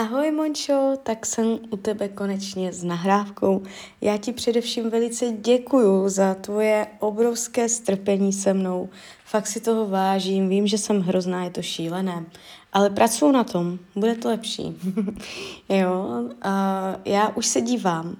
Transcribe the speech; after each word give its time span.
Ahoj 0.00 0.30
Mončo, 0.30 0.96
tak 1.02 1.26
jsem 1.26 1.58
u 1.70 1.76
tebe 1.76 2.08
konečně 2.08 2.72
s 2.72 2.84
nahrávkou. 2.84 3.62
Já 4.00 4.16
ti 4.16 4.32
především 4.32 4.90
velice 4.90 5.26
děkuju 5.32 6.08
za 6.08 6.34
tvoje 6.34 6.86
obrovské 6.98 7.68
strpení 7.68 8.32
se 8.32 8.54
mnou. 8.54 8.88
Fakt 9.24 9.46
si 9.46 9.60
toho 9.60 9.88
vážím, 9.88 10.48
vím, 10.48 10.66
že 10.66 10.78
jsem 10.78 11.00
hrozná, 11.00 11.44
je 11.44 11.50
to 11.50 11.62
šílené, 11.62 12.24
ale 12.72 12.90
pracuji 12.90 13.32
na 13.32 13.44
tom, 13.44 13.78
bude 13.96 14.14
to 14.14 14.28
lepší. 14.28 14.76
jo, 15.68 16.24
a 16.42 16.96
já 17.04 17.28
už 17.28 17.46
se 17.46 17.60
dívám 17.60 18.16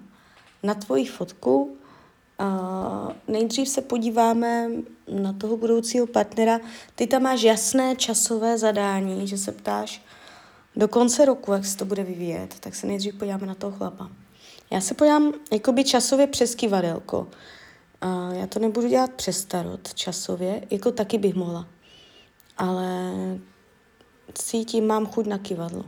na 0.62 0.74
tvoji 0.74 1.04
fotku, 1.04 1.76
a 2.38 3.08
nejdřív 3.28 3.68
se 3.68 3.82
podíváme 3.82 4.70
na 5.08 5.32
toho 5.32 5.56
budoucího 5.56 6.06
partnera. 6.06 6.60
Ty 6.94 7.06
tam 7.06 7.22
máš 7.22 7.42
jasné 7.42 7.96
časové 7.96 8.58
zadání, 8.58 9.26
že 9.26 9.38
se 9.38 9.52
ptáš, 9.52 10.02
do 10.76 10.88
konce 10.88 11.24
roku, 11.24 11.52
jak 11.52 11.64
se 11.64 11.76
to 11.76 11.84
bude 11.84 12.04
vyvíjet, 12.04 12.60
tak 12.60 12.74
se 12.74 12.86
nejdřív 12.86 13.14
podíváme 13.14 13.46
na 13.46 13.54
toho 13.54 13.76
chlapa. 13.76 14.10
Já 14.70 14.80
se 14.80 14.94
podívám 14.94 15.32
jakoby 15.52 15.84
časově 15.84 16.26
přes 16.26 16.54
kivadelko. 16.54 17.28
A 18.00 18.32
já 18.32 18.46
to 18.46 18.58
nebudu 18.58 18.88
dělat 18.88 19.12
přes 19.12 19.38
starot 19.38 19.94
časově, 19.94 20.66
jako 20.70 20.92
taky 20.92 21.18
bych 21.18 21.34
mohla. 21.34 21.68
Ale 22.56 23.12
cítím, 24.34 24.86
mám 24.86 25.06
chuť 25.06 25.26
na 25.26 25.38
kivadlo. 25.38 25.84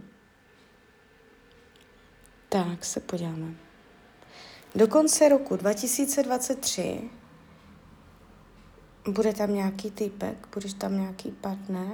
Tak 2.49 2.85
se 2.85 3.01
podíváme. 3.01 3.55
Do 4.75 4.89
konce 4.89 5.29
roku 5.29 5.57
2023 5.57 7.11
bude 9.09 9.33
tam 9.33 9.55
nějaký 9.55 9.91
typek, 9.91 10.49
budeš 10.55 10.73
tam 10.73 10.99
nějaký 10.99 11.31
partner, 11.31 11.89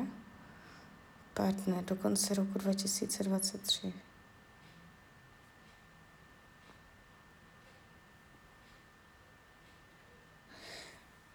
partner 1.38 1.84
do 1.84 1.96
konce 1.96 2.34
roku 2.34 2.58
2023. 2.58 3.92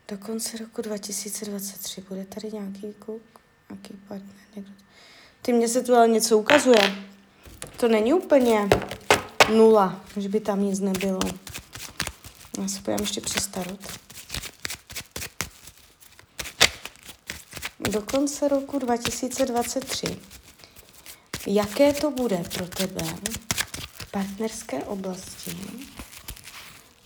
Do 0.08 0.18
konce 0.18 0.58
roku 0.58 0.82
2023 0.82 2.02
bude 2.02 2.26
tady 2.26 2.52
nějaký 2.52 2.94
kluk, 2.94 3.22
nějaký 3.70 3.94
partner, 3.94 4.36
někdo. 4.56 4.72
Ty 5.42 5.54
mě 5.54 5.68
se 5.68 5.84
tu 5.84 5.96
ale 5.96 6.08
něco 6.08 6.38
ukazuje. 6.38 7.06
To 7.80 7.88
není 7.88 8.14
úplně 8.14 8.70
nula, 9.50 10.02
že 10.18 10.30
by 10.30 10.40
tam 10.40 10.62
nic 10.62 10.80
nebylo. 10.80 11.20
Já 12.60 12.68
se 12.68 12.82
pojďám 12.82 13.02
ještě 13.02 13.22
přestarot. 13.22 14.03
Do 17.90 18.02
konce 18.02 18.48
roku 18.48 18.80
2023. 18.80 20.20
Jaké 21.48 21.94
to 21.94 22.12
bude 22.12 22.44
pro 22.54 22.68
tebe 22.68 23.04
v 23.94 24.12
partnerské 24.12 24.84
oblasti 24.84 25.58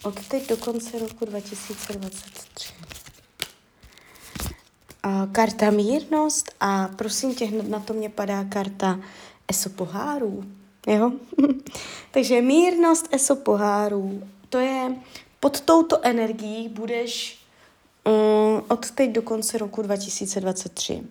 od 0.04 0.28
teď 0.28 0.50
do 0.50 0.58
konce 0.58 1.00
roku 1.00 1.26
2023? 1.26 2.74
A 5.04 5.28
karta 5.32 5.72
mírnost 5.72 6.52
a 6.60 6.88
prosím 6.88 7.36
tě, 7.36 7.46
hned 7.46 7.70
na 7.70 7.80
to 7.80 7.94
mě 7.94 8.10
padá 8.10 8.44
karta 8.44 9.00
ESO 9.48 9.70
pohárů. 9.70 10.44
Jo? 10.88 11.12
Takže 12.12 12.42
mírnost 12.42 13.08
ESO 13.12 13.36
pohárů, 13.36 14.28
to 14.50 14.58
je 14.58 14.96
pod 15.40 15.62
touto 15.62 16.06
energií 16.06 16.70
budeš 16.70 17.47
um, 18.08 18.64
od 18.68 18.92
teď 18.92 19.12
do 19.12 19.22
konce 19.22 19.58
roku 19.58 19.82
2023. 19.82 21.04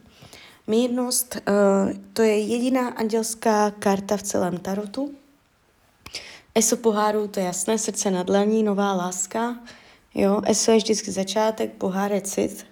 Mírnost, 0.66 1.36
uh, 1.36 1.92
to 2.12 2.22
je 2.22 2.38
jediná 2.38 2.88
andělská 2.88 3.70
karta 3.70 4.16
v 4.16 4.22
celém 4.22 4.58
tarotu. 4.58 5.14
Eso 6.54 6.76
poháru, 6.76 7.28
to 7.28 7.40
je 7.40 7.46
jasné, 7.46 7.78
srdce 7.78 8.10
na 8.10 8.22
dlaní, 8.22 8.62
nová 8.62 8.92
láska. 8.92 9.58
Jo, 10.14 10.40
eso 10.44 10.70
je 10.70 10.76
vždycky 10.76 11.12
začátek, 11.12 11.72
pohár 11.72 12.12
je 12.12 12.20
cit. 12.20 12.66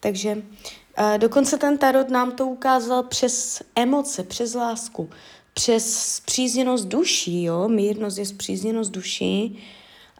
Takže 0.00 0.34
uh, 0.34 1.18
dokonce 1.18 1.58
ten 1.58 1.78
tarot 1.78 2.08
nám 2.08 2.32
to 2.32 2.46
ukázal 2.46 3.02
přes 3.02 3.62
emoce, 3.74 4.22
přes 4.22 4.54
lásku, 4.54 5.10
přes 5.54 6.14
zpřízněnost 6.14 6.88
duší, 6.88 7.42
jo, 7.42 7.68
mírnost 7.68 8.18
je 8.18 8.26
zpřízněnost 8.26 8.92
duší, 8.92 9.62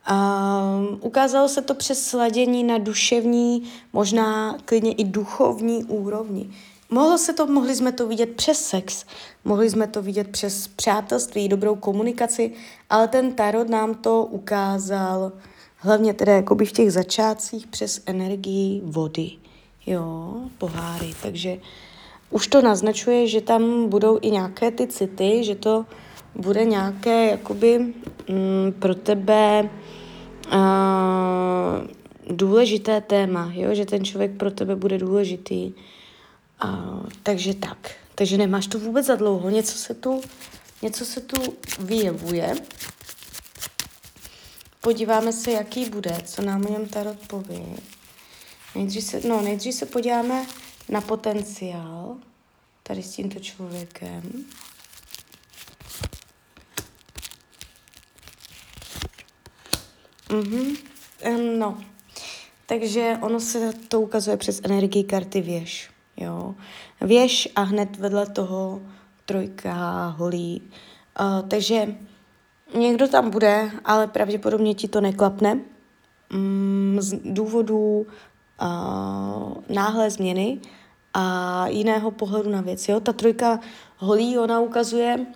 a 0.06 0.80
ukázalo 1.00 1.48
se 1.48 1.62
to 1.62 1.74
přes 1.74 2.06
sladění 2.06 2.64
na 2.64 2.78
duševní, 2.78 3.62
možná 3.92 4.56
klidně 4.64 4.92
i 4.92 5.04
duchovní 5.04 5.84
úrovni. 5.84 6.50
Mohlo 6.90 7.18
se 7.18 7.32
to, 7.32 7.46
mohli 7.46 7.76
jsme 7.76 7.92
to 7.92 8.06
vidět 8.06 8.36
přes 8.36 8.64
sex, 8.64 9.04
mohli 9.44 9.70
jsme 9.70 9.86
to 9.86 10.02
vidět 10.02 10.28
přes 10.28 10.68
přátelství, 10.68 11.48
dobrou 11.48 11.76
komunikaci, 11.76 12.52
ale 12.90 13.08
ten 13.08 13.32
tarot 13.32 13.68
nám 13.68 13.94
to 13.94 14.24
ukázal 14.24 15.32
hlavně 15.76 16.14
teda 16.14 16.32
jakoby 16.32 16.66
v 16.66 16.72
těch 16.72 16.92
začátcích 16.92 17.66
přes 17.66 18.00
energii 18.06 18.82
vody, 18.84 19.30
jo, 19.86 20.34
poháry, 20.58 21.14
takže 21.22 21.58
už 22.30 22.46
to 22.46 22.62
naznačuje, 22.62 23.26
že 23.26 23.40
tam 23.40 23.88
budou 23.88 24.18
i 24.22 24.30
nějaké 24.30 24.70
ty 24.70 24.86
city, 24.86 25.44
že 25.44 25.54
to 25.54 25.84
bude 26.36 26.64
nějaké 26.64 27.30
jakoby 27.30 27.78
mm, 27.78 28.72
pro 28.78 28.94
tebe 28.94 29.70
uh, 30.52 31.86
důležité 32.36 33.00
téma, 33.00 33.52
jo? 33.54 33.74
že 33.74 33.84
ten 33.84 34.04
člověk 34.04 34.36
pro 34.36 34.50
tebe 34.50 34.76
bude 34.76 34.98
důležitý. 34.98 35.72
Uh, 36.64 37.06
takže 37.22 37.54
tak. 37.54 37.90
Takže 38.14 38.38
nemáš 38.38 38.66
to 38.66 38.78
vůbec 38.78 39.06
za 39.06 39.14
dlouho. 39.14 39.50
Něco 39.50 39.78
se 39.78 39.94
tu, 39.94 40.20
něco 40.82 41.04
se 41.04 41.20
tu 41.20 41.36
vyjevuje. 41.80 42.54
Podíváme 44.80 45.32
se, 45.32 45.50
jaký 45.50 45.90
bude, 45.90 46.16
co 46.24 46.42
nám 46.42 46.66
o 46.66 46.72
něm 46.72 46.88
Tarot 46.88 47.26
poví. 47.26 47.76
Nejdřív 48.74 49.04
se, 49.04 49.20
no, 49.28 49.40
nejdřív 49.40 49.74
se 49.74 49.86
podíváme 49.86 50.46
na 50.88 51.00
potenciál 51.00 52.16
tady 52.82 53.02
s 53.02 53.10
tímto 53.10 53.40
člověkem. 53.40 54.22
Mhm, 60.36 60.76
um, 61.26 61.58
no. 61.58 61.78
Takže 62.66 63.18
ono 63.20 63.40
se 63.40 63.72
to 63.88 64.00
ukazuje 64.00 64.36
přes 64.36 64.60
energii 64.64 65.04
karty 65.04 65.40
věž. 65.40 65.90
Jo. 66.16 66.54
Věž 67.00 67.48
a 67.56 67.62
hned 67.62 67.96
vedle 67.96 68.26
toho 68.26 68.82
trojka, 69.24 70.06
holí. 70.08 70.62
Uh, 71.20 71.48
takže 71.48 71.94
někdo 72.74 73.08
tam 73.08 73.30
bude, 73.30 73.70
ale 73.84 74.06
pravděpodobně 74.06 74.74
ti 74.74 74.88
to 74.88 75.00
neklapne. 75.00 75.60
Um, 76.34 76.96
z 77.00 77.14
důvodu 77.24 78.06
uh, 78.62 79.54
náhlé 79.68 80.10
změny 80.10 80.60
a 81.14 81.66
jiného 81.68 82.10
pohledu 82.10 82.50
na 82.50 82.60
věc. 82.60 82.88
Jo? 82.88 83.00
Ta 83.00 83.12
trojka 83.12 83.60
holí, 83.96 84.38
ona 84.38 84.60
ukazuje, 84.60 85.26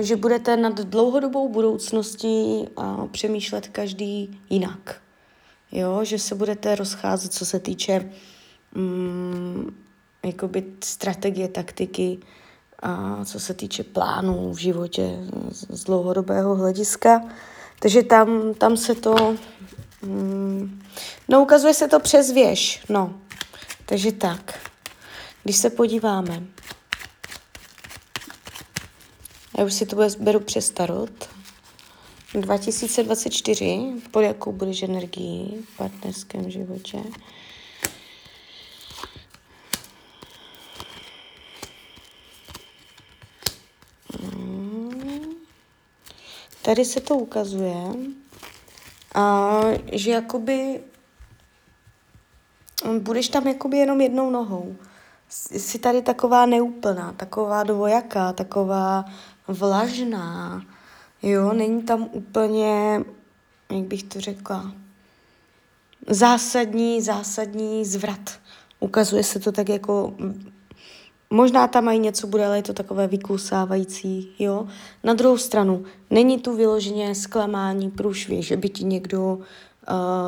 že 0.00 0.16
budete 0.16 0.56
nad 0.56 0.80
dlouhodobou 0.80 1.48
budoucností 1.48 2.68
přemýšlet 3.10 3.68
každý 3.68 4.40
jinak. 4.50 5.00
Jo, 5.72 6.00
že 6.04 6.18
se 6.18 6.34
budete 6.34 6.74
rozcházet, 6.74 7.32
co 7.32 7.46
se 7.46 7.60
týče 7.60 8.12
jakoby 10.24 10.64
strategie, 10.84 11.48
taktiky, 11.48 12.18
a 12.82 13.24
co 13.24 13.40
se 13.40 13.54
týče 13.54 13.84
plánů 13.84 14.52
v 14.52 14.58
životě 14.58 15.18
z, 15.50 15.84
dlouhodobého 15.84 16.54
hlediska. 16.54 17.22
Takže 17.80 18.02
tam, 18.02 18.54
tam 18.54 18.76
se 18.76 18.94
to, 18.94 19.36
mm, 20.02 20.82
no 21.28 21.42
ukazuje 21.42 21.74
se 21.74 21.88
to 21.88 22.00
přes 22.00 22.32
věž, 22.32 22.84
no. 22.88 23.14
Takže 23.86 24.12
tak, 24.12 24.68
když 25.44 25.56
se 25.56 25.70
podíváme, 25.70 26.42
já 29.58 29.64
už 29.64 29.74
si 29.74 29.86
to 29.86 29.96
beru 30.18 30.40
přes 30.40 30.70
tarot. 30.70 31.28
2024, 32.34 33.92
pod 34.10 34.20
jakou 34.20 34.52
budeš 34.52 34.82
energii 34.82 35.62
v 35.62 35.76
partnerském 35.76 36.50
životě. 36.50 36.98
Hmm. 44.20 45.34
Tady 46.62 46.84
se 46.84 47.00
to 47.00 47.14
ukazuje, 47.14 47.84
a, 49.14 49.60
že 49.92 50.10
jakoby 50.10 50.80
budeš 52.98 53.28
tam 53.28 53.46
jakoby 53.48 53.76
jenom 53.76 54.00
jednou 54.00 54.30
nohou. 54.30 54.76
Jsi 55.28 55.78
tady 55.78 56.02
taková 56.02 56.46
neúplná, 56.46 57.12
taková 57.12 57.62
dvojaká, 57.62 58.32
taková 58.32 59.04
vlažná, 59.48 60.62
jo, 61.22 61.52
není 61.52 61.82
tam 61.82 62.08
úplně, 62.12 63.04
jak 63.72 63.84
bych 63.84 64.02
to 64.02 64.20
řekla, 64.20 64.72
zásadní, 66.10 67.02
zásadní 67.02 67.84
zvrat. 67.84 68.40
Ukazuje 68.80 69.24
se 69.24 69.38
to 69.38 69.52
tak 69.52 69.68
jako 69.68 70.14
Možná 71.30 71.68
tam 71.68 71.84
mají 71.84 71.98
něco 71.98 72.26
bude, 72.26 72.46
ale 72.46 72.58
je 72.58 72.62
to 72.62 72.72
takové 72.72 73.06
vyklusávající, 73.06 74.28
jo. 74.38 74.66
Na 75.04 75.14
druhou 75.14 75.38
stranu, 75.38 75.84
není 76.10 76.38
tu 76.38 76.56
vyloženě 76.56 77.14
zklamání, 77.14 77.90
průšvih, 77.90 78.46
že 78.46 78.56
by 78.56 78.68
ti 78.68 78.84
někdo 78.84 79.38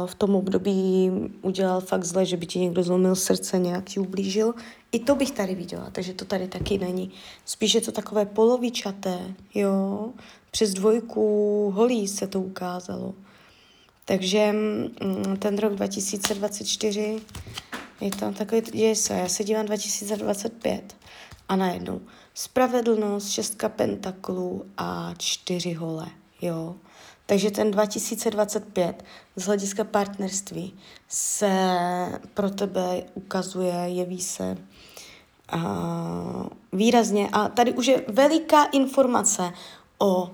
v 0.06 0.14
tom 0.14 0.34
období 0.34 1.10
udělal 1.42 1.80
fakt 1.80 2.04
zle, 2.04 2.26
že 2.26 2.36
by 2.36 2.46
ti 2.46 2.58
někdo 2.58 2.82
zlomil 2.82 3.16
srdce, 3.16 3.58
nějak 3.58 3.84
ti 3.84 4.00
ublížil. 4.00 4.54
I 4.92 4.98
to 4.98 5.14
bych 5.14 5.30
tady 5.30 5.54
viděla, 5.54 5.90
takže 5.92 6.14
to 6.14 6.24
tady 6.24 6.48
taky 6.48 6.78
není. 6.78 7.10
Spíš 7.44 7.74
je 7.74 7.80
to 7.80 7.92
takové 7.92 8.26
polovičaté, 8.26 9.34
jo. 9.54 10.08
Přes 10.50 10.74
dvojku 10.74 11.70
holí 11.74 12.08
se 12.08 12.26
to 12.26 12.40
ukázalo. 12.40 13.14
Takže 14.04 14.52
mm, 14.52 15.36
ten 15.38 15.58
rok 15.58 15.74
2024 15.74 17.20
je 18.00 18.10
tam 18.10 18.34
takový, 18.34 18.60
děje 18.60 18.96
se, 18.96 19.14
já 19.14 19.28
se 19.28 19.44
dívám 19.44 19.66
2025 19.66 20.96
a 21.48 21.56
najednou 21.56 22.00
spravedlnost, 22.34 23.30
šestka 23.30 23.68
pentaklů 23.68 24.64
a 24.76 25.14
čtyři 25.18 25.72
hole, 25.72 26.06
jo. 26.42 26.76
Takže 27.30 27.50
ten 27.50 27.70
2025 27.70 29.04
z 29.36 29.44
hlediska 29.44 29.84
partnerství 29.84 30.74
se 31.08 31.50
pro 32.34 32.50
tebe 32.50 33.02
ukazuje, 33.14 33.74
jeví 33.74 34.20
se 34.20 34.56
uh, 35.54 35.60
výrazně. 36.72 37.28
A 37.32 37.48
tady 37.48 37.72
už 37.72 37.86
je 37.86 38.04
veliká 38.08 38.64
informace 38.64 39.52
o 39.98 40.30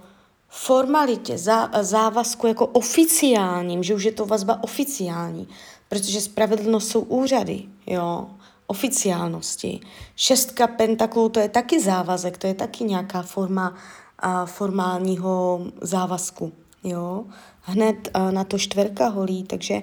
formalitě, 0.49 1.39
zá, 1.39 1.71
závazku 1.81 2.47
jako 2.47 2.67
oficiálním, 2.67 3.83
že 3.83 3.95
už 3.95 4.05
je 4.05 4.13
to 4.13 4.27
vazba 4.27 4.59
oficiální, 4.63 5.49
protože 5.89 6.21
spravedlnost 6.21 6.89
jsou 6.89 7.01
úřady, 7.01 7.63
jo, 7.87 8.31
oficiálnosti. 8.67 9.81
Šestka 10.17 10.67
pentaklů, 10.67 11.29
to 11.29 11.41
je 11.41 11.49
taky 11.49 11.81
závazek, 11.81 12.39
to 12.39 12.47
je 12.47 12.55
taky 12.55 12.85
nějaká 12.85 13.23
forma 13.23 13.75
a, 14.19 14.47
formálního 14.47 15.67
závazku, 15.81 16.53
jo. 16.87 17.25
Hned 17.63 18.09
a, 18.15 18.31
na 18.31 18.45
to 18.45 18.59
čtverka 18.59 19.09
holí, 19.09 19.45
takže 19.45 19.83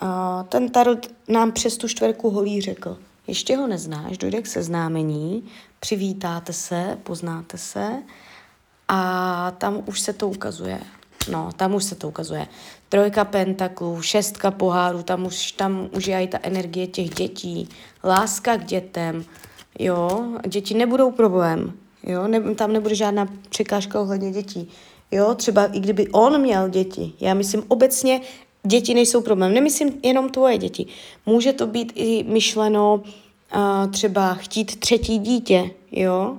a, 0.00 0.42
ten 0.48 0.68
tarot 0.68 1.06
nám 1.28 1.52
přes 1.52 1.76
tu 1.76 1.88
čtverku 1.88 2.30
holí 2.30 2.60
řekl, 2.60 2.98
ještě 3.26 3.56
ho 3.56 3.66
neznáš, 3.66 4.18
dojde 4.18 4.42
k 4.42 4.46
seznámení, 4.46 5.44
přivítáte 5.80 6.52
se, 6.52 6.98
poznáte 7.02 7.58
se, 7.58 8.02
a 8.88 9.50
tam 9.58 9.82
už 9.86 10.00
se 10.00 10.12
to 10.12 10.28
ukazuje. 10.28 10.80
No, 11.30 11.50
tam 11.56 11.74
už 11.74 11.84
se 11.84 11.94
to 11.94 12.08
ukazuje. 12.08 12.46
Trojka 12.88 13.24
pentaklů, 13.24 14.02
šestka 14.02 14.50
pohárů, 14.50 15.02
tam 15.02 15.26
už, 15.26 15.52
tam 15.52 15.88
už 15.92 16.06
je 16.06 16.22
i 16.22 16.28
ta 16.28 16.38
energie 16.42 16.86
těch 16.86 17.10
dětí, 17.10 17.68
láska 18.04 18.56
k 18.56 18.64
dětem, 18.64 19.24
jo, 19.78 20.24
děti 20.48 20.74
nebudou 20.74 21.10
problém, 21.10 21.72
jo, 22.02 22.28
ne, 22.28 22.54
tam 22.54 22.72
nebude 22.72 22.94
žádná 22.94 23.28
překážka 23.48 24.00
ohledně 24.00 24.30
dětí, 24.30 24.70
jo, 25.14 25.34
třeba 25.34 25.64
i 25.64 25.80
kdyby 25.80 26.08
on 26.08 26.40
měl 26.40 26.68
děti, 26.68 27.12
já 27.20 27.34
myslím 27.34 27.62
obecně, 27.68 28.20
děti 28.62 28.94
nejsou 28.94 29.20
problém, 29.20 29.54
nemyslím 29.54 30.00
jenom 30.02 30.28
tvoje 30.28 30.58
děti, 30.58 30.86
může 31.26 31.52
to 31.52 31.66
být 31.66 31.92
i 31.94 32.24
myšleno 32.28 32.94
uh, 32.94 33.90
třeba 33.90 34.34
chtít 34.34 34.80
třetí 34.80 35.18
dítě, 35.18 35.70
jo, 35.92 36.38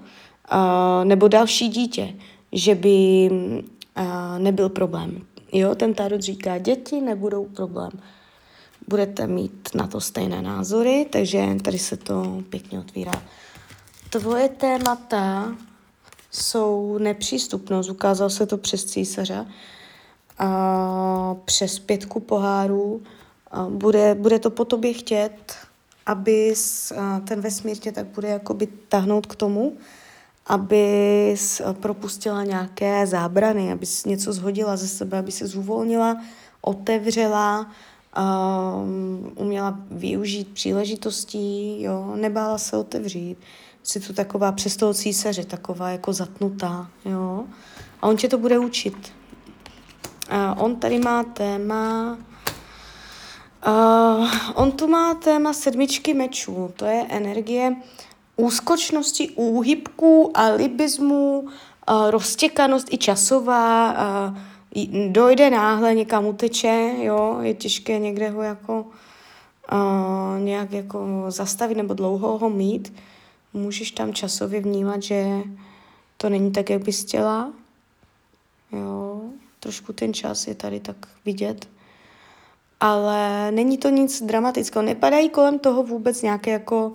uh, 0.54 1.06
nebo 1.06 1.27
další 1.27 1.69
dítě, 1.69 2.16
že 2.51 2.75
by 2.75 3.30
uh, 3.31 4.04
nebyl 4.38 4.69
problém. 4.69 5.21
Jo, 5.54 5.75
ten 5.75 5.94
tarot 5.94 6.21
říká, 6.21 6.57
děti 6.57 7.01
nebudou 7.01 7.45
problém. 7.45 7.92
Budete 8.88 9.28
mít 9.28 9.69
na 9.75 9.88
to 9.88 10.01
stejné 10.01 10.42
názory, 10.42 11.06
takže 11.10 11.48
tady 11.62 11.80
se 11.80 11.98
to 11.98 12.44
pěkně 12.50 12.80
otvírá. 12.80 13.24
Tvoje 14.10 14.50
témata 14.50 15.56
jsou 16.36 16.98
nepřístupnost, 16.98 17.90
ukázalo 17.90 18.30
se 18.30 18.46
to 18.46 18.58
přes 18.58 18.86
císaře, 18.86 19.46
a 20.38 21.36
přes 21.46 21.80
pětku 21.80 22.20
pohárů. 22.20 23.02
A 23.52 23.64
bude, 23.70 24.16
bude 24.16 24.40
to 24.40 24.50
po 24.50 24.66
tobě 24.66 24.94
chtět, 24.94 25.56
aby 26.06 26.54
ten 27.28 27.42
vesmír 27.42 27.78
tě 27.78 27.92
tak 27.92 28.06
bude 28.06 28.28
jakoby 28.28 28.68
tahnout 28.68 29.26
k 29.26 29.36
tomu, 29.36 29.78
aby 30.48 31.36
propustila 31.74 32.44
nějaké 32.44 33.08
zábrany, 33.08 33.72
aby 33.72 33.86
něco 34.06 34.34
zhodila 34.34 34.78
ze 34.78 34.88
sebe, 34.88 35.18
aby 35.18 35.31
se 35.31 35.48
zuvolnila, 35.48 36.22
otevřela, 36.62 37.72
um, 38.18 39.31
uměla 39.36 39.80
využít 39.92 40.48
příležitostí, 40.48 41.81
jo, 41.81 42.14
nebála 42.16 42.58
se 42.58 42.78
otevřít. 42.78 43.38
Jsi 43.86 44.00
tu 44.00 44.14
taková 44.14 44.52
přes 44.52 44.78
toho 44.78 44.94
císaře, 44.94 45.46
taková 45.46 45.90
jako 45.90 46.14
zatnutá, 46.14 46.88
jo. 47.06 47.44
A 48.02 48.08
on 48.08 48.18
tě 48.18 48.28
to 48.28 48.38
bude 48.38 48.60
učit. 48.60 49.14
A 50.30 50.56
on 50.60 50.76
tady 50.76 51.00
má 51.00 51.24
téma, 51.24 52.18
uh, 53.68 54.30
on 54.56 54.72
tu 54.72 54.88
má 54.88 55.14
téma 55.14 55.54
sedmičky 55.54 56.14
mečů, 56.14 56.74
to 56.76 56.86
je 56.86 57.06
energie 57.10 57.76
úskočnosti, 58.36 59.30
úhybků, 59.30 60.31
alibismu, 60.34 61.48
roztěkanost 62.10 62.94
i 62.94 62.98
časová, 62.98 63.96
dojde 65.08 65.50
náhle, 65.50 65.96
někam 65.96 66.26
uteče, 66.26 66.92
jo, 66.98 67.38
je 67.42 67.54
těžké 67.54 68.00
někde 68.00 68.30
ho 68.30 68.42
jako 68.42 68.86
uh, 69.72 70.40
nějak 70.40 70.72
jako 70.72 71.26
zastavit 71.28 71.78
nebo 71.78 71.94
dlouho 71.94 72.38
ho 72.38 72.50
mít. 72.50 72.94
Můžeš 73.56 73.92
tam 73.92 74.13
časově 74.13 74.62
vnímat, 74.62 75.04
že 75.04 75.25
to 76.18 76.30
není 76.30 76.52
tak, 76.52 76.69
jak 76.69 76.84
bys 76.84 77.04
chtěla. 77.04 77.54
Jo, 78.72 79.22
trošku 79.60 79.94
ten 79.94 80.13
čas 80.13 80.48
je 80.48 80.56
tady 80.56 80.80
tak 80.80 80.96
vidět. 81.25 81.68
Ale 82.80 83.52
není 83.52 83.78
to 83.78 83.90
nic 83.90 84.22
dramatického. 84.22 84.86
Nepadají 84.86 85.30
kolem 85.30 85.60
toho 85.60 85.84
vůbec 85.84 86.22
nějaké 86.22 86.52
jako 86.52 86.94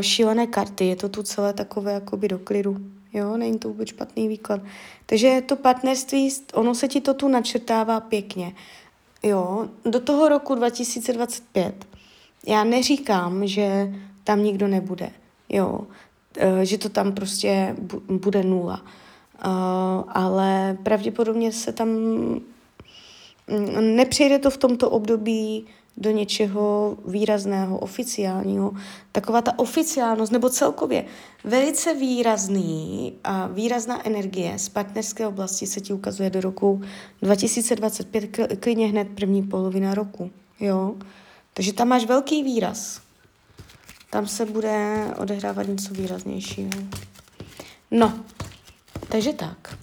šílené 0.00 0.46
karty. 0.46 0.86
Je 0.86 0.96
to 0.96 1.08
tu 1.08 1.22
celé 1.22 1.52
takové 1.52 1.92
jakoby 1.92 2.28
do 2.28 2.38
klidu. 2.38 2.76
Jo, 3.12 3.36
není 3.36 3.58
to 3.58 3.68
vůbec 3.68 3.88
špatný 3.88 4.28
výklad. 4.28 4.60
Takže 5.06 5.42
to 5.46 5.56
partnerství, 5.56 6.30
ono 6.54 6.74
se 6.74 6.88
ti 6.88 7.00
to 7.00 7.14
tu 7.14 7.28
načrtává 7.28 8.00
pěkně. 8.00 8.54
Jo, 9.22 9.68
do 9.84 10.00
toho 10.00 10.28
roku 10.28 10.54
2025. 10.54 11.86
Já 12.46 12.64
neříkám, 12.64 13.46
že 13.46 13.94
tam 14.24 14.42
nikdo 14.42 14.68
nebude. 14.68 15.10
Jo, 15.52 15.80
e, 16.36 16.66
že 16.66 16.78
to 16.78 16.88
tam 16.88 17.12
prostě 17.12 17.76
bude 18.08 18.42
nula. 18.42 18.82
E, 18.84 19.48
ale 20.08 20.78
pravděpodobně 20.82 21.52
se 21.52 21.72
tam 21.72 21.88
nepřejde 23.80 24.38
to 24.38 24.50
v 24.50 24.56
tomto 24.56 24.90
období 24.90 25.66
do 25.96 26.10
něčeho 26.10 26.96
výrazného, 27.06 27.78
oficiálního. 27.78 28.72
Taková 29.12 29.42
ta 29.42 29.58
oficiálnost, 29.58 30.32
nebo 30.32 30.48
celkově 30.48 31.04
velice 31.44 31.94
výrazný 31.94 33.12
a 33.24 33.46
výrazná 33.46 34.06
energie 34.06 34.58
z 34.58 34.68
partnerské 34.68 35.26
oblasti 35.26 35.66
se 35.66 35.80
ti 35.80 35.92
ukazuje 35.92 36.30
do 36.30 36.40
roku 36.40 36.82
2025, 37.22 38.36
klidně 38.60 38.86
hned 38.86 39.08
první 39.14 39.42
polovina 39.42 39.94
roku. 39.94 40.30
Jo? 40.60 40.94
Takže 41.54 41.72
tam 41.72 41.88
máš 41.88 42.04
velký 42.06 42.42
výraz. 42.42 43.00
Tam 44.12 44.26
se 44.26 44.46
bude 44.46 45.04
odehrávat 45.18 45.66
něco 45.66 45.94
výraznějšího. 45.94 46.70
No, 47.90 48.12
takže 49.08 49.32
tak. 49.32 49.76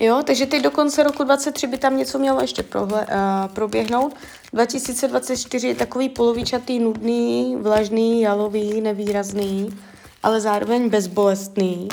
Jo, 0.00 0.22
takže 0.26 0.46
teď 0.46 0.62
do 0.62 0.70
konce 0.70 1.02
roku 1.02 1.24
23 1.24 1.66
by 1.66 1.78
tam 1.78 1.96
něco 1.96 2.18
mělo 2.18 2.40
ještě 2.40 2.62
prohle, 2.62 3.06
uh, 3.06 3.54
proběhnout. 3.54 4.16
2024 4.52 5.68
je 5.68 5.74
takový 5.74 6.08
polovičatý, 6.08 6.78
nudný, 6.78 7.56
vlažný, 7.56 8.20
jalový, 8.20 8.80
nevýrazný, 8.80 9.78
ale 10.22 10.40
zároveň 10.40 10.88
bezbolestný. 10.88 11.88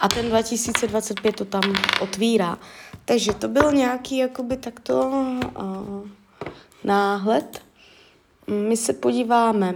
A 0.00 0.08
ten 0.08 0.28
2025 0.28 1.36
to 1.36 1.44
tam 1.44 1.62
otvírá. 2.00 2.58
Takže 3.04 3.34
to 3.34 3.48
byl 3.48 3.72
nějaký 3.72 4.16
jakoby 4.16 4.56
takto 4.56 5.08
uh, 5.08 6.08
náhled. 6.84 7.67
My 8.48 8.76
se 8.76 8.92
podíváme. 8.92 9.74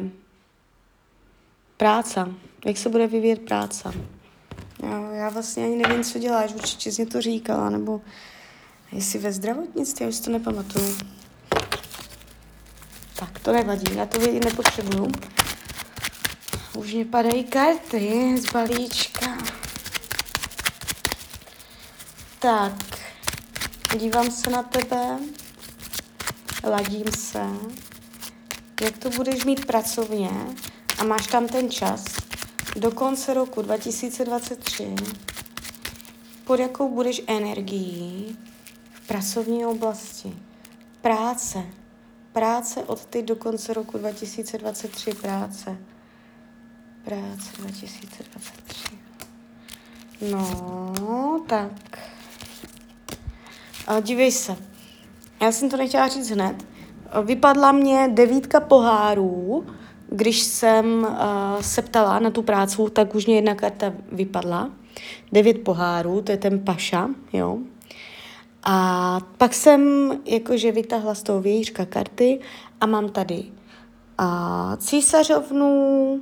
Práce. 1.76 2.28
Jak 2.66 2.76
se 2.76 2.88
bude 2.88 3.06
vyvíjet 3.06 3.40
práce? 3.40 3.92
Já, 4.82 5.10
já 5.10 5.28
vlastně 5.28 5.64
ani 5.64 5.76
nevím, 5.76 6.04
co 6.04 6.18
děláš, 6.18 6.54
určitě 6.54 6.92
jsi 6.92 7.02
mě 7.02 7.10
to 7.10 7.20
říkala, 7.20 7.70
nebo 7.70 8.00
jestli 8.92 9.18
ve 9.18 9.32
zdravotnictví, 9.32 10.04
já 10.04 10.08
už 10.08 10.20
to 10.20 10.30
nepamatuju. 10.30 10.96
Tak, 13.16 13.38
to 13.38 13.52
nevadí, 13.52 13.96
já 13.96 14.06
to 14.06 14.18
vědět 14.18 14.44
nepotřebuju. 14.44 15.12
Už 16.76 16.94
mě 16.94 17.04
padají 17.04 17.44
karty 17.44 18.34
z 18.38 18.52
balíčka. 18.52 19.38
Tak, 22.38 22.72
dívám 23.98 24.30
se 24.30 24.50
na 24.50 24.62
tebe, 24.62 25.18
ladím 26.64 27.12
se, 27.18 27.46
jak 28.82 28.98
to 28.98 29.10
budeš 29.10 29.44
mít 29.44 29.66
pracovně 29.66 30.30
a 30.98 31.04
máš 31.04 31.26
tam 31.26 31.48
ten 31.48 31.70
čas 31.70 32.04
do 32.76 32.90
konce 32.90 33.34
roku 33.34 33.62
2023, 33.62 34.94
pod 36.44 36.60
jakou 36.60 36.88
budeš 36.94 37.22
energií 37.26 38.38
v 38.92 39.06
pracovní 39.06 39.66
oblasti, 39.66 40.36
práce, 41.00 41.64
práce 42.32 42.80
od 42.84 43.04
ty 43.04 43.22
do 43.22 43.36
konce 43.36 43.74
roku 43.74 43.98
2023, 43.98 45.14
práce, 45.14 45.78
práce 47.04 47.50
2023. 47.58 48.98
No, 50.30 51.44
tak. 51.48 51.98
A 53.86 54.00
dívej 54.00 54.32
se. 54.32 54.56
Já 55.40 55.52
jsem 55.52 55.70
to 55.70 55.76
nechtěla 55.76 56.08
říct 56.08 56.30
hned. 56.30 56.71
Vypadla 57.24 57.72
mě 57.72 58.08
devítka 58.12 58.60
pohárů, 58.60 59.66
když 60.08 60.42
jsem 60.42 61.02
uh, 61.02 61.60
se 61.60 61.82
ptala 61.82 62.18
na 62.18 62.30
tu 62.30 62.42
práci, 62.42 62.82
tak 62.92 63.14
už 63.14 63.26
mě 63.26 63.34
jedna 63.34 63.54
karta 63.54 63.92
vypadla. 64.12 64.70
Devět 65.32 65.58
pohárů, 65.58 66.22
to 66.22 66.32
je 66.32 66.38
ten 66.38 66.60
paša, 66.60 67.08
jo. 67.32 67.58
A 68.64 69.20
pak 69.36 69.54
jsem 69.54 70.12
jakože 70.24 70.72
vytahla 70.72 71.14
z 71.14 71.22
toho 71.22 71.40
vějířka 71.40 71.84
karty 71.84 72.40
a 72.80 72.86
mám 72.86 73.08
tady 73.08 73.44
a 74.18 74.76
císařovnu 74.76 76.20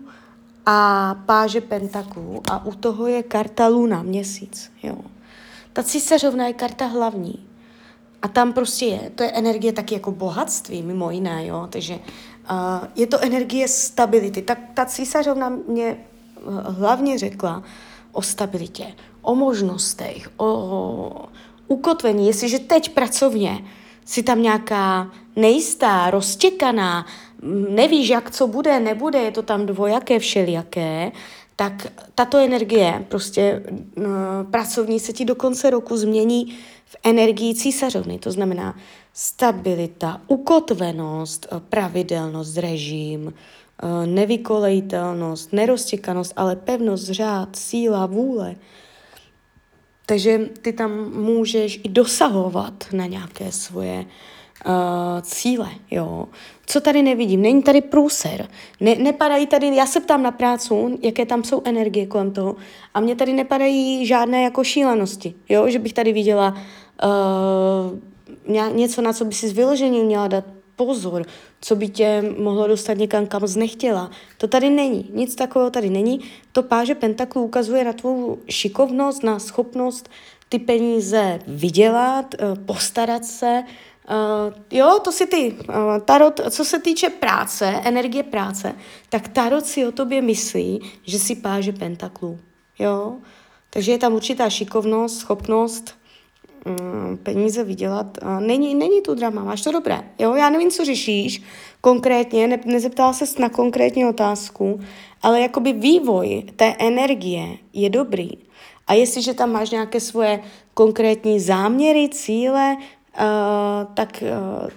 a 0.66 1.14
páže 1.26 1.60
pentaků 1.60 2.42
a 2.50 2.66
u 2.66 2.72
toho 2.72 3.06
je 3.06 3.22
karta 3.22 3.68
luna, 3.68 4.02
měsíc, 4.02 4.72
jo. 4.82 4.96
Ta 5.72 5.82
císařovna 5.82 6.46
je 6.46 6.52
karta 6.52 6.86
hlavní. 6.86 7.49
A 8.22 8.28
tam 8.28 8.52
prostě 8.52 8.84
je, 8.84 9.10
to 9.14 9.22
je 9.22 9.30
energie 9.30 9.72
taky 9.72 9.94
jako 9.94 10.10
bohatství, 10.10 10.82
mimo 10.82 11.10
jiné, 11.10 11.46
jo, 11.46 11.68
takže 11.70 11.94
uh, 11.94 12.58
je 12.96 13.06
to 13.06 13.20
energie 13.20 13.68
stability. 13.68 14.42
Tak 14.42 14.58
ta 14.74 14.86
císařovna 14.86 15.48
mě 15.68 15.96
uh, 16.46 16.76
hlavně 16.76 17.18
řekla 17.18 17.62
o 18.12 18.22
stabilitě, 18.22 18.86
o 19.22 19.34
možnostech, 19.34 20.30
o, 20.36 21.26
ukotvení. 21.68 22.26
Jestliže 22.26 22.58
teď 22.58 22.94
pracovně 22.94 23.64
si 24.04 24.22
tam 24.22 24.42
nějaká 24.42 25.10
nejistá, 25.36 26.10
roztěkaná, 26.10 27.06
nevíš, 27.68 28.08
jak 28.08 28.30
co 28.30 28.46
bude, 28.46 28.80
nebude, 28.80 29.18
je 29.18 29.30
to 29.32 29.42
tam 29.42 29.66
dvojaké, 29.66 30.18
všelijaké, 30.18 31.12
tak 31.60 31.86
tato 32.14 32.38
energie, 32.38 33.04
prostě 33.08 33.62
uh, 33.96 34.04
pracovní 34.50 35.00
se 35.00 35.12
ti 35.12 35.24
do 35.24 35.34
konce 35.34 35.70
roku 35.70 35.96
změní 35.96 36.58
v 36.84 36.96
energii 37.04 37.54
císařovny, 37.54 38.18
to 38.18 38.32
znamená 38.32 38.76
stabilita, 39.12 40.20
ukotvenost, 40.26 41.46
eh, 41.52 41.60
pravidelnost, 41.68 42.56
režim, 42.56 43.34
eh, 43.34 44.06
nevykolejitelnost, 44.06 45.52
neroztěkanost, 45.52 46.32
ale 46.36 46.56
pevnost, 46.56 47.08
řád, 47.08 47.56
síla, 47.56 48.06
vůle. 48.06 48.56
Takže 50.06 50.40
ty 50.62 50.72
tam 50.72 51.12
můžeš 51.12 51.80
i 51.84 51.88
dosahovat 51.88 52.84
na 52.92 53.06
nějaké 53.06 53.52
svoje 53.52 53.98
uh, 54.00 54.39
cíle, 55.22 55.70
jo. 55.90 56.28
Co 56.66 56.80
tady 56.80 57.02
nevidím? 57.02 57.42
Není 57.42 57.62
tady 57.62 57.80
průser. 57.80 58.48
Ne, 58.80 58.94
nepadají 58.94 59.46
tady, 59.46 59.76
já 59.76 59.86
se 59.86 60.00
ptám 60.00 60.22
na 60.22 60.30
prácu, 60.30 60.98
jaké 61.02 61.26
tam 61.26 61.44
jsou 61.44 61.62
energie 61.64 62.06
kolem 62.06 62.30
toho 62.30 62.56
a 62.94 63.00
mně 63.00 63.16
tady 63.16 63.32
nepadají 63.32 64.06
žádné 64.06 64.42
jako 64.42 64.64
šílenosti, 64.64 65.34
jo, 65.48 65.68
že 65.68 65.78
bych 65.78 65.92
tady 65.92 66.12
viděla 66.12 66.54
uh, 67.04 68.76
něco, 68.76 69.02
na 69.02 69.12
co 69.12 69.24
by 69.24 69.34
si 69.34 69.48
z 69.48 69.52
vyložení 69.52 70.04
měla 70.04 70.28
dát 70.28 70.44
pozor, 70.76 71.26
co 71.60 71.76
by 71.76 71.88
tě 71.88 72.34
mohlo 72.38 72.66
dostat 72.66 72.98
někam, 72.98 73.26
kam 73.26 73.46
z 73.46 73.56
nechtěla. 73.56 74.10
To 74.38 74.48
tady 74.48 74.70
není, 74.70 75.10
nic 75.12 75.34
takového 75.34 75.70
tady 75.70 75.90
není. 75.90 76.20
To 76.52 76.62
páže 76.62 76.94
pentaklů 76.94 77.42
ukazuje 77.42 77.84
na 77.84 77.92
tvou 77.92 78.38
šikovnost, 78.48 79.22
na 79.22 79.38
schopnost 79.38 80.08
ty 80.48 80.58
peníze 80.58 81.38
vydělat, 81.46 82.34
uh, 82.34 82.64
postarat 82.64 83.24
se, 83.24 83.62
Uh, 84.08 84.54
jo, 84.70 84.98
to 85.04 85.12
si 85.12 85.26
ty. 85.26 85.56
Uh, 85.68 85.74
tarot, 86.04 86.40
co 86.50 86.64
se 86.64 86.80
týče 86.80 87.10
práce, 87.10 87.66
energie 87.84 88.22
práce, 88.22 88.74
tak 89.08 89.28
Tarot 89.28 89.66
si 89.66 89.86
o 89.86 89.92
tobě 89.92 90.22
myslí, 90.22 90.80
že 91.02 91.18
si 91.18 91.36
páže 91.36 91.72
pentaklů. 91.72 92.38
Jo? 92.78 93.16
Takže 93.70 93.92
je 93.92 93.98
tam 93.98 94.12
určitá 94.12 94.50
šikovnost, 94.50 95.18
schopnost 95.18 95.94
um, 96.66 97.16
peníze 97.16 97.64
vydělat. 97.64 98.18
Uh, 98.22 98.40
není, 98.40 98.74
není 98.74 99.02
tu 99.02 99.14
drama, 99.14 99.44
máš 99.44 99.62
to 99.62 99.72
dobré. 99.72 100.02
Jo? 100.18 100.34
Já 100.34 100.50
nevím, 100.50 100.70
co 100.70 100.84
řešíš 100.84 101.42
konkrétně, 101.80 102.48
ne, 102.48 102.60
nezeptala 102.64 103.12
se 103.12 103.24
na 103.38 103.48
konkrétní 103.48 104.06
otázku, 104.06 104.80
ale 105.22 105.40
jakoby 105.40 105.72
vývoj 105.72 106.42
té 106.56 106.74
energie 106.78 107.56
je 107.72 107.90
dobrý. 107.90 108.30
A 108.86 108.94
jestliže 108.94 109.34
tam 109.34 109.52
máš 109.52 109.70
nějaké 109.70 110.00
svoje 110.00 110.42
konkrétní 110.74 111.40
záměry, 111.40 112.08
cíle, 112.08 112.76
uh, 113.18 113.94
tak 113.94 114.22
uh, 114.22 114.68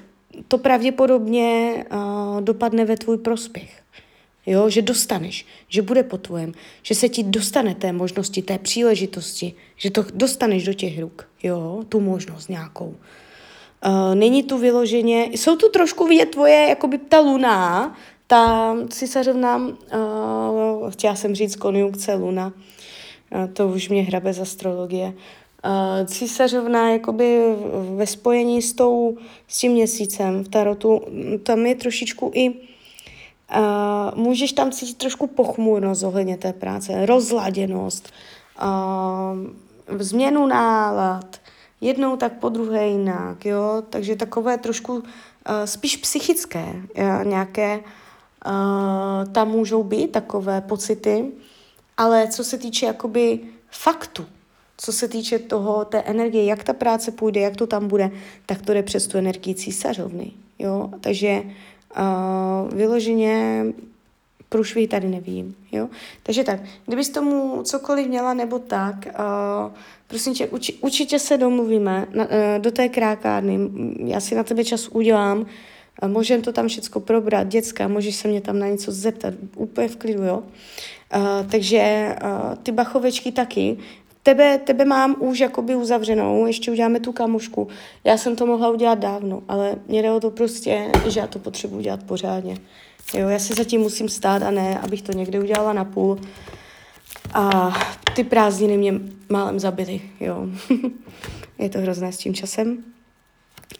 to 0.47 0.57
pravděpodobně 0.57 1.85
uh, 1.91 2.41
dopadne 2.41 2.85
ve 2.85 2.97
tvůj 2.97 3.17
prospěch. 3.17 3.83
Jo, 4.45 4.69
že 4.69 4.81
dostaneš, 4.81 5.45
že 5.67 5.81
bude 5.81 6.03
po 6.03 6.17
tvojem, 6.17 6.51
že 6.81 6.95
se 6.95 7.09
ti 7.09 7.23
dostane 7.23 7.75
té 7.75 7.91
možnosti, 7.91 8.41
té 8.41 8.57
příležitosti, 8.57 9.53
že 9.75 9.91
to 9.91 10.05
dostaneš 10.13 10.65
do 10.65 10.73
těch 10.73 10.99
ruk, 10.99 11.27
jo, 11.43 11.83
tu 11.89 11.99
možnost 11.99 12.49
nějakou. 12.49 12.95
Uh, 13.85 14.15
není 14.15 14.43
tu 14.43 14.57
vyloženě, 14.57 15.23
jsou 15.31 15.55
tu 15.55 15.69
trošku 15.69 16.07
vidět 16.07 16.25
tvoje, 16.25 16.65
jakoby 16.69 16.97
ta 16.97 17.19
luna, 17.19 17.95
ta 18.27 18.75
císařovna, 18.89 19.57
uh, 19.57 20.89
chtěla 20.89 21.15
jsem 21.15 21.35
říct 21.35 21.55
konjunkce 21.55 22.13
luna, 22.13 22.53
uh, 23.35 23.47
to 23.53 23.67
už 23.67 23.89
mě 23.89 24.03
hrabe 24.03 24.33
z 24.33 24.39
astrologie, 24.39 25.07
Uh, 25.07 25.13
císařovna 26.05 26.89
jakoby 26.89 27.55
ve 27.95 28.07
spojení 28.07 28.61
s, 28.61 28.73
tou, 28.73 29.17
s 29.47 29.59
tím 29.59 29.71
měsícem 29.71 30.43
v 30.43 30.47
tarotu, 30.47 31.01
tam 31.43 31.65
je 31.65 31.75
trošičku 31.75 32.31
i, 32.33 32.49
uh, 32.49 32.55
můžeš 34.15 34.51
tam 34.51 34.71
cítit 34.71 34.97
trošku 34.97 35.27
pochmurnost 35.27 36.03
ohledně 36.03 36.37
té 36.37 36.53
práce, 36.53 37.05
rozladěnost, 37.05 38.09
uh, 38.61 39.99
změnu 39.99 40.47
nálad, 40.47 41.41
jednou 41.81 42.17
tak 42.17 42.39
po 42.39 42.49
druhé 42.49 42.87
jinak, 42.87 43.45
jo, 43.45 43.83
takže 43.89 44.15
takové 44.15 44.57
trošku 44.57 44.93
uh, 44.93 45.03
spíš 45.65 45.97
psychické 45.97 46.65
uh, 46.65 47.25
nějaké 47.25 47.79
uh, 47.79 49.31
tam 49.31 49.49
můžou 49.49 49.83
být 49.83 50.11
takové 50.11 50.61
pocity, 50.61 51.31
ale 51.97 52.27
co 52.27 52.43
se 52.43 52.57
týče 52.57 52.85
jakoby 52.85 53.39
faktu, 53.69 54.25
co 54.83 54.93
se 54.93 55.07
týče 55.07 55.39
toho, 55.39 55.85
té 55.85 55.99
energie, 55.99 56.45
jak 56.45 56.63
ta 56.63 56.73
práce 56.73 57.11
půjde, 57.11 57.41
jak 57.41 57.55
to 57.55 57.67
tam 57.67 57.87
bude, 57.87 58.11
tak 58.45 58.61
to 58.61 58.73
jde 58.73 58.83
přes 58.83 59.07
tu 59.07 59.17
energii 59.17 59.55
císařovny. 59.55 60.31
Jo? 60.59 60.89
Takže 61.01 61.41
uh, 61.41 62.73
vyloženě 62.73 63.65
průšvih 64.49 64.89
tady 64.89 65.07
nevím. 65.07 65.55
Jo? 65.71 65.89
Takže 66.23 66.43
tak, 66.43 66.59
kdybys 66.85 67.09
tomu 67.09 67.63
cokoliv 67.63 68.07
měla 68.07 68.33
nebo 68.33 68.59
tak, 68.59 68.95
uh, 69.05 69.71
prosím 70.07 70.33
tě, 70.33 70.47
uči, 70.47 70.73
určitě 70.73 71.19
se 71.19 71.37
domluvíme 71.37 72.07
na, 72.13 72.23
uh, 72.23 72.31
do 72.57 72.71
té 72.71 72.89
krákárny. 72.89 73.59
Já 74.05 74.19
si 74.19 74.35
na 74.35 74.43
tebe 74.43 74.63
čas 74.63 74.87
udělám, 74.87 75.39
uh, 75.39 76.09
můžeme 76.09 76.43
to 76.43 76.53
tam 76.53 76.67
všechno 76.67 77.01
probrat, 77.01 77.47
děcka, 77.47 77.87
můžeš 77.87 78.15
se 78.15 78.27
mě 78.27 78.41
tam 78.41 78.59
na 78.59 78.67
něco 78.67 78.91
zeptat, 78.91 79.33
úplně 79.55 79.87
v 79.87 79.95
klidu, 79.95 80.23
jo. 80.23 80.43
Uh, 81.15 81.51
takže 81.51 82.15
uh, 82.23 82.55
ty 82.55 82.71
bachovečky 82.71 83.31
taky, 83.31 83.77
Tebe, 84.23 84.57
tebe 84.57 84.85
mám 84.85 85.15
už 85.19 85.39
jakoby 85.39 85.75
uzavřenou, 85.75 86.45
ještě 86.45 86.71
uděláme 86.71 86.99
tu 86.99 87.11
kamušku. 87.11 87.67
Já 88.03 88.17
jsem 88.17 88.35
to 88.35 88.45
mohla 88.45 88.69
udělat 88.69 88.99
dávno, 88.99 89.43
ale 89.47 89.75
mě 89.87 90.01
jde 90.01 90.11
o 90.11 90.19
to 90.19 90.31
prostě, 90.31 90.91
že 91.07 91.19
já 91.19 91.27
to 91.27 91.39
potřebuji 91.39 91.81
dělat 91.81 92.03
pořádně. 92.03 92.57
Jo, 93.13 93.29
já 93.29 93.39
si 93.39 93.53
zatím 93.53 93.81
musím 93.81 94.09
stát 94.09 94.43
a 94.43 94.51
ne, 94.51 94.79
abych 94.79 95.01
to 95.01 95.11
někde 95.11 95.39
udělala 95.39 95.73
na 95.73 95.85
půl. 95.85 96.19
A 97.33 97.73
ty 98.15 98.23
prázdniny 98.23 98.77
mě 98.77 98.93
málem 99.29 99.59
zabily, 99.59 100.01
jo. 100.19 100.47
je 101.59 101.69
to 101.69 101.79
hrozné 101.79 102.11
s 102.11 102.17
tím 102.17 102.33
časem. 102.33 102.83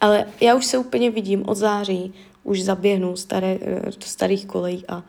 Ale 0.01 0.25
já 0.41 0.55
už 0.55 0.65
se 0.65 0.77
úplně 0.77 1.11
vidím 1.11 1.43
od 1.49 1.55
září, 1.55 2.13
už 2.43 2.63
zaběhnu 2.63 3.15
staré, 3.15 3.59
do 3.85 4.05
starých 4.05 4.45
kolejí 4.45 4.83
a 4.87 5.03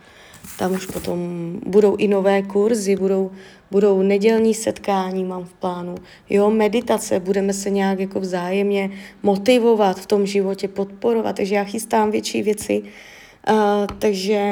tam 0.58 0.72
už 0.72 0.86
potom 0.86 1.18
budou 1.66 1.96
i 1.96 2.08
nové 2.08 2.42
kurzy, 2.42 2.96
budou, 2.96 3.30
budou 3.70 4.02
nedělní 4.02 4.54
setkání, 4.54 5.24
mám 5.24 5.44
v 5.44 5.52
plánu. 5.52 5.94
Jo, 6.30 6.50
meditace, 6.50 7.20
budeme 7.20 7.52
se 7.52 7.70
nějak 7.70 8.00
jako 8.00 8.20
vzájemně 8.20 8.90
motivovat 9.22 10.00
v 10.00 10.06
tom 10.06 10.26
životě, 10.26 10.68
podporovat, 10.68 11.36
takže 11.36 11.54
já 11.54 11.64
chystám 11.64 12.10
větší 12.10 12.42
věci, 12.42 12.82
uh, 12.82 13.56
takže, 13.98 14.42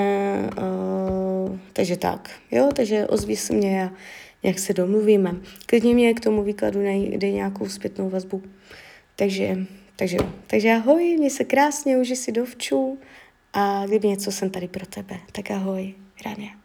uh, 0.58 1.58
takže 1.72 1.96
tak, 1.96 2.30
jo, 2.50 2.70
takže 2.74 3.06
ozví 3.06 3.36
se 3.36 3.52
mě 3.54 3.84
a 3.84 3.90
jak 4.42 4.58
se 4.58 4.72
domluvíme. 4.72 5.36
Klidně 5.66 5.94
mě 5.94 6.14
k 6.14 6.20
tomu 6.20 6.42
výkladu 6.42 6.82
najde 6.82 7.30
nějakou 7.30 7.68
zpětnou 7.68 8.10
vazbu. 8.10 8.42
Takže, 9.16 9.56
takže. 9.96 10.16
Takže 10.46 10.72
ahoj, 10.72 11.16
mě 11.18 11.30
se 11.30 11.44
krásně, 11.44 11.98
už 11.98 12.18
si 12.18 12.32
dovču 12.32 12.98
a 13.52 13.86
kdyby 13.86 14.08
něco 14.08 14.32
jsem 14.32 14.50
tady 14.50 14.68
pro 14.68 14.86
tebe. 14.86 15.20
Tak 15.32 15.50
ahoj. 15.50 15.94
Rania. 16.24 16.61